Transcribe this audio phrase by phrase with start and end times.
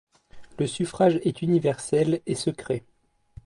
[0.57, 2.83] Le suffrage est universel et secret.